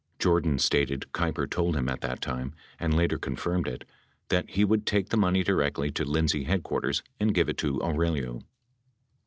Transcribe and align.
Jordan 0.17 0.57
stated 0.57 1.05
Keiper 1.13 1.47
told 1.47 1.75
him 1.75 1.87
at 1.87 2.01
that 2.01 2.21
time— 2.21 2.55
and 2.79 2.95
later 2.97 3.19
confirmed 3.19 3.67
it— 3.67 3.85
that 4.29 4.57
lie 4.57 4.63
would 4.63 4.87
take 4.87 5.09
the 5.09 5.15
money 5.15 5.43
directly 5.43 5.91
to 5.91 6.03
Lindsay 6.03 6.45
headquarters 6.45 7.03
and 7.19 7.35
give 7.35 7.47
it 7.47 7.57
to 7.59 7.79
Aurelio. 7.83 8.41